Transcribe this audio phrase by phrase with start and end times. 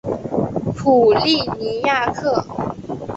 [0.75, 2.43] 普利尼亚克。